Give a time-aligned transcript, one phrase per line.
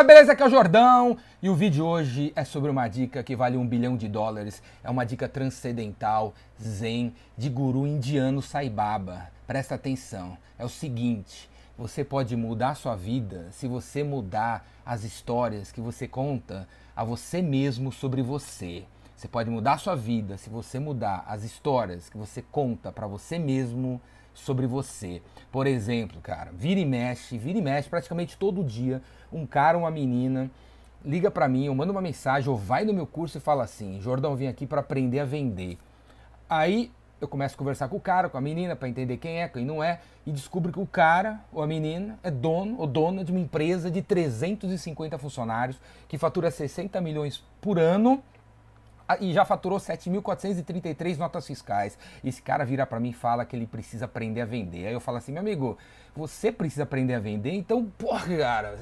[0.00, 0.32] Fala, beleza?
[0.32, 1.18] Aqui é o Jordão.
[1.42, 4.62] E o vídeo hoje é sobre uma dica que vale um bilhão de dólares.
[4.82, 9.30] É uma dica transcendental, zen, de guru indiano Sai Baba.
[9.46, 10.38] Presta atenção.
[10.58, 15.82] É o seguinte: você pode mudar a sua vida se você mudar as histórias que
[15.82, 18.84] você conta a você mesmo sobre você.
[19.20, 23.06] Você pode mudar a sua vida se você mudar as histórias que você conta para
[23.06, 24.00] você mesmo
[24.32, 25.20] sobre você.
[25.52, 29.90] Por exemplo, cara, vira e mexe, vira e mexe praticamente todo dia, um cara uma
[29.90, 30.50] menina
[31.04, 34.00] liga para mim, ou manda uma mensagem, ou vai no meu curso e fala assim:
[34.00, 35.76] Jordão, vim aqui para aprender a vender.
[36.48, 39.48] Aí eu começo a conversar com o cara, com a menina, para entender quem é,
[39.50, 43.22] quem não é, e descubro que o cara ou a menina é dono ou dona
[43.22, 45.78] de uma empresa de 350 funcionários
[46.08, 48.22] que fatura 60 milhões por ano
[49.20, 51.98] e já faturou 7.433 notas fiscais.
[52.24, 54.86] Esse cara vira para mim e fala que ele precisa aprender a vender.
[54.86, 55.76] Aí eu falo assim, meu amigo,
[56.14, 58.76] você precisa aprender a vender, então, porra, cara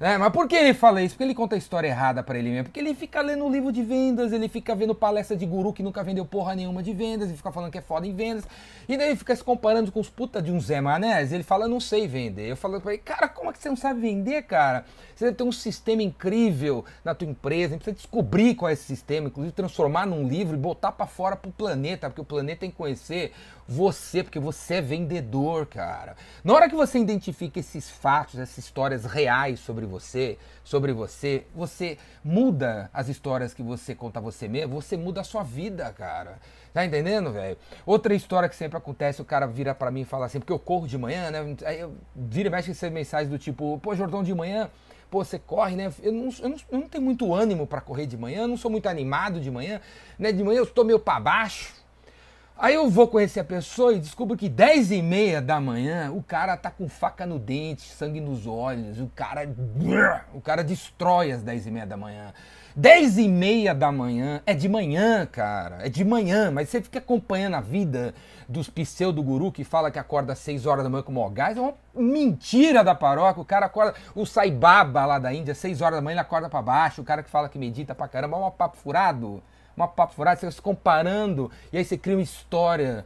[0.00, 1.14] é, mas por que ele fala isso?
[1.14, 2.64] Porque ele conta a história errada para ele mesmo.
[2.64, 6.04] Porque ele fica lendo livro de vendas, ele fica vendo palestra de guru que nunca
[6.04, 8.46] vendeu porra nenhuma de vendas, e fica falando que é foda em vendas.
[8.88, 11.32] E daí ele fica se comparando com os puta de um Zé Manés.
[11.32, 12.48] Ele fala, não sei vender.
[12.48, 14.84] Eu falo pra ele, cara, como é que você não sabe vender, cara?
[15.18, 19.26] Você deve ter um sistema incrível na tua empresa, precisa descobrir qual é esse sistema,
[19.26, 22.76] inclusive transformar num livro e botar para fora pro planeta, porque o planeta tem que
[22.76, 23.32] conhecer
[23.66, 26.16] você, porque você é vendedor, cara.
[26.44, 31.98] Na hora que você identifica esses fatos, essas histórias reais sobre você, sobre você, você
[32.22, 36.38] muda as histórias que você conta a você mesmo, você muda a sua vida, cara.
[36.72, 37.56] Tá entendendo, velho?
[37.84, 40.58] Outra história que sempre acontece, o cara vira para mim e fala assim, porque eu
[40.58, 41.56] corro de manhã, né?
[41.64, 44.70] Aí eu vira e mexe essas mensagens do tipo, pô, Jordão, de manhã
[45.10, 45.92] pô, você corre, né?
[46.02, 48.56] Eu não, eu não, eu não tenho muito ânimo para correr de manhã, eu não
[48.56, 49.80] sou muito animado de manhã,
[50.18, 50.32] né?
[50.32, 51.74] De manhã eu estou meio para baixo,
[52.60, 56.20] Aí eu vou conhecer a pessoa e descubro que 10 e meia da manhã o
[56.20, 59.48] cara tá com faca no dente, sangue nos olhos, o cara.
[60.34, 62.34] O cara destrói às 10 e meia da manhã.
[62.74, 65.86] 10 e meia da manhã é de manhã, cara.
[65.86, 68.12] É de manhã, mas você fica acompanhando a vida
[68.48, 71.56] dos pseudo-guru que fala que acorda às 6 horas da manhã com o gás.
[71.56, 73.40] É uma mentira da paróquia.
[73.40, 76.60] O cara acorda, o Saibaba lá da Índia, 6 horas da manhã ele acorda para
[76.60, 77.02] baixo.
[77.02, 79.40] O cara que fala que medita pra caramba, é um papo furado
[79.78, 83.04] uma papo furado, você se comparando, e aí você cria uma história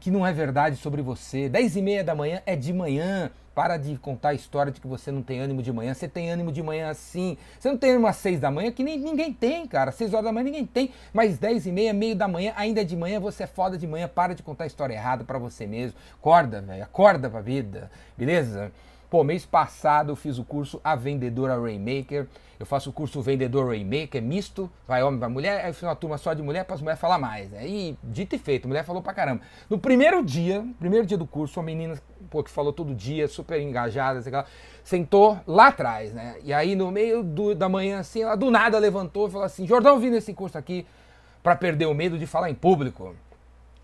[0.00, 1.48] que não é verdade sobre você.
[1.48, 3.30] 10 e meia da manhã é de manhã.
[3.54, 5.92] Para de contar a história de que você não tem ânimo de manhã.
[5.92, 7.36] Você tem ânimo de manhã assim.
[7.60, 9.92] Você não tem ânimo às 6 da manhã, que nem, ninguém tem, cara.
[9.92, 10.90] 6 horas da manhã ninguém tem.
[11.12, 13.86] Mas 10 e meia, meio da manhã, ainda é de manhã, você é foda de
[13.86, 14.08] manhã.
[14.08, 15.98] Para de contar a história errada para você mesmo.
[16.14, 16.82] Acorda, velho.
[16.82, 17.90] Acorda pra vida.
[18.16, 18.72] Beleza?
[19.12, 22.26] Pô, mês passado eu fiz o curso A Vendedora Rainmaker.
[22.58, 25.62] Eu faço o curso Vendedor Rainmaker, é misto, vai homem, vai mulher.
[25.62, 27.50] Aí eu fiz uma turma só de mulher para as mulheres falar mais.
[27.50, 27.94] Né?
[28.02, 29.42] dito e feito, a mulher falou pra caramba.
[29.68, 33.60] No primeiro dia, primeiro dia do curso, uma menina pô, que falou todo dia, super
[33.60, 34.30] engajada, assim,
[34.82, 36.36] sentou lá atrás, né?
[36.42, 39.66] E aí no meio do, da manhã, assim, ela do nada levantou e falou assim:
[39.66, 40.86] Jordão, vim nesse curso aqui
[41.42, 43.14] para perder o medo de falar em público.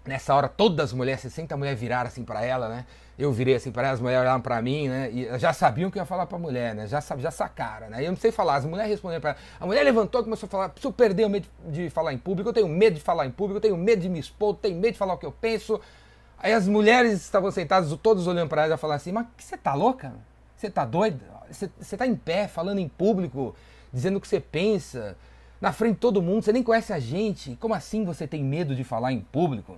[0.06, 2.86] Nessa hora, todas as mulheres, 60 mulheres viraram assim para ela, né?
[3.18, 5.10] Eu virei assim para as mulheres olharam para mim, né?
[5.10, 6.86] E já sabiam que eu ia falar para a mulher, né?
[6.86, 8.00] Já, já sacaram, né?
[8.00, 9.36] E eu não sei falar, as mulheres responderam para.
[9.58, 12.48] A mulher levantou e começou a falar: preciso perder o medo de falar em público,
[12.48, 14.76] eu tenho medo de falar em público, eu tenho medo de me expor, eu tenho
[14.76, 15.80] medo de falar o que eu penso.
[16.38, 19.74] Aí as mulheres estavam sentadas, todos olhando para ela e falaram assim: Mas você tá
[19.74, 20.12] louca?
[20.56, 21.24] Você tá doida?
[21.50, 23.52] Você, você tá em pé, falando em público,
[23.92, 25.16] dizendo o que você pensa,
[25.60, 27.56] na frente de todo mundo, você nem conhece a gente.
[27.56, 29.76] Como assim você tem medo de falar em público?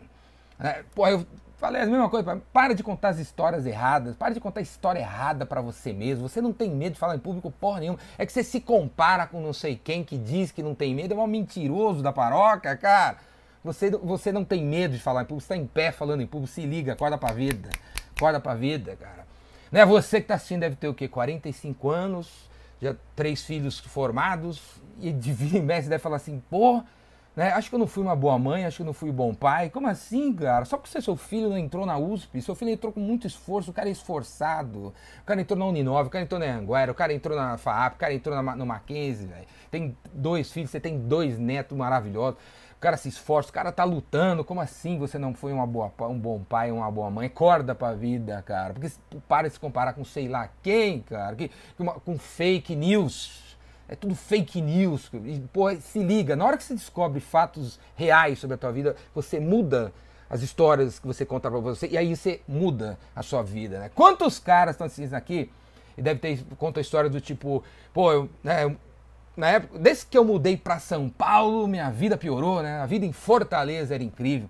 [0.61, 1.27] É, pô, eu
[1.57, 5.47] falei a mesma coisa, para de contar as histórias erradas, para de contar história errada
[5.47, 6.29] para você mesmo.
[6.29, 7.99] Você não tem medo de falar em público porra nenhuma.
[8.19, 11.15] É que você se compara com não sei quem que diz que não tem medo,
[11.15, 13.19] é um mentiroso da paróquia, cara.
[13.63, 16.27] Você, você não tem medo de falar em público, você está em pé falando em
[16.27, 17.69] público, se liga, acorda pra vida.
[18.17, 19.27] Acorda pra vida, cara.
[19.71, 19.85] Né?
[19.85, 21.09] Você que tá assistindo deve ter o quê?
[21.09, 22.51] 45 anos,
[22.81, 24.61] já três filhos formados,
[24.99, 26.85] e de vida em deve falar assim, porra
[27.37, 27.53] né?
[27.53, 29.35] Acho que eu não fui uma boa mãe, acho que eu não fui um bom
[29.35, 29.71] pai.
[29.71, 30.65] Como assim, cara?
[30.65, 33.75] Só porque seu filho não entrou na USP, seu filho entrou com muito esforço, o
[33.75, 34.89] cara é esforçado.
[35.23, 37.95] O cara entrou na Uninove, o cara entrou na Anguera, o cara entrou na FAAP,
[37.95, 39.47] o cara entrou na, no Mackenzie, velho.
[39.71, 42.39] Tem dois filhos, você tem dois netos maravilhosos.
[42.77, 44.43] O cara se esforça, o cara tá lutando.
[44.43, 47.27] Como assim você não foi uma boa, um bom pai, uma boa mãe?
[47.27, 48.73] Acorda pra vida, cara.
[48.73, 48.91] Porque
[49.29, 51.37] para de se comparar com sei lá quem, cara.
[51.37, 51.51] Que,
[52.05, 53.50] com fake news
[53.91, 55.11] é tudo fake news.
[55.13, 58.95] E, pô, se liga, na hora que você descobre fatos reais sobre a tua vida,
[59.13, 59.93] você muda
[60.31, 63.91] as histórias que você conta para você e aí você muda a sua vida, né?
[63.93, 65.51] Quantos caras estão assistindo aqui
[65.99, 68.77] e deve ter conta história do tipo, pô, eu, né,
[69.37, 72.81] na época, desde que eu mudei para São Paulo, minha vida piorou, né?
[72.81, 74.49] A vida em Fortaleza era incrível.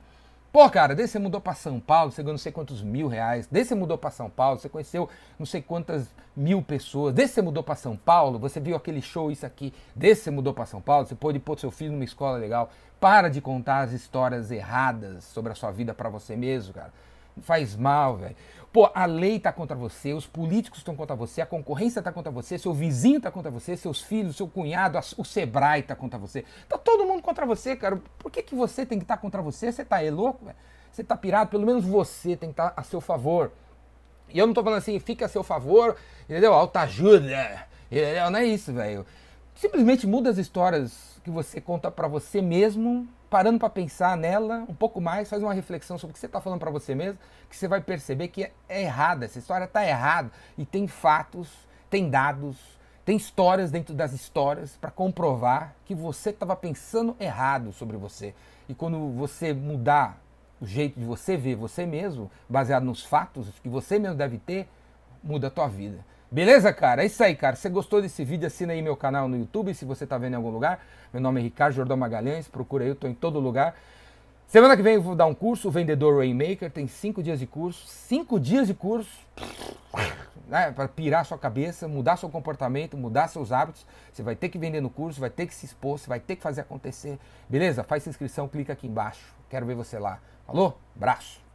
[0.52, 3.47] Pô, cara, desde você mudou para São Paulo, você ganhou não sei quantos mil reais.
[3.47, 5.08] Desde você mudou para São Paulo, você conheceu
[5.38, 7.14] não sei quantas mil pessoas.
[7.14, 9.73] Desde você mudou para São Paulo, você viu aquele show, isso aqui.
[9.94, 12.69] Desde você mudou para São Paulo, você pôde pôr seu filho numa escola legal.
[12.99, 16.93] Para de contar as histórias erradas sobre a sua vida para você mesmo, cara.
[17.43, 18.37] Faz mal, velho.
[18.73, 22.31] Pô, a lei tá contra você, os políticos estão contra você, a concorrência tá contra
[22.31, 26.45] você, seu vizinho tá contra você, seus filhos, seu cunhado, o Sebrae tá contra você.
[26.69, 28.01] Tá todo mundo contra você, cara.
[28.17, 29.73] Por que, que você tem que estar tá contra você?
[29.73, 30.57] Você tá é louco, velho?
[30.93, 31.51] Você tá pirado?
[31.51, 33.51] Pelo menos você tem que estar tá a seu favor.
[34.29, 35.97] E eu não tô falando assim, fica a seu favor,
[36.29, 36.53] entendeu?
[36.53, 37.67] Alta ajuda.
[37.91, 38.31] Entendeu?
[38.31, 39.05] Não é isso, velho.
[39.57, 44.75] Simplesmente muda as histórias que você conta para você mesmo parando para pensar nela um
[44.75, 47.19] pouco mais, faz uma reflexão sobre o que você está falando para você mesmo,
[47.49, 51.49] que você vai perceber que é, errada, essa história está errada e tem fatos,
[51.88, 52.56] tem dados,
[53.05, 58.35] tem histórias dentro das histórias para comprovar que você estava pensando errado sobre você.
[58.69, 60.21] E quando você mudar
[60.61, 64.69] o jeito de você ver você mesmo, baseado nos fatos que você mesmo deve ter,
[65.23, 66.05] muda a tua vida.
[66.32, 67.03] Beleza, cara?
[67.03, 67.56] É isso aí, cara.
[67.56, 70.35] Se você gostou desse vídeo, assina aí meu canal no YouTube, se você está vendo
[70.35, 70.81] em algum lugar.
[71.12, 73.75] Meu nome é Ricardo Jordão Magalhães, procura aí, eu estou em todo lugar.
[74.47, 77.49] Semana que vem eu vou dar um curso, o Vendedor Rainmaker, tem cinco dias de
[77.49, 77.85] curso.
[77.88, 79.11] Cinco dias de curso
[80.47, 83.85] né, para pirar sua cabeça, mudar seu comportamento, mudar seus hábitos.
[84.12, 86.37] Você vai ter que vender no curso, vai ter que se expor, você vai ter
[86.37, 87.19] que fazer acontecer.
[87.49, 87.83] Beleza?
[87.83, 89.35] Faz inscrição, clica aqui embaixo.
[89.49, 90.21] Quero ver você lá.
[90.47, 90.79] Falou?
[90.94, 91.50] Braço!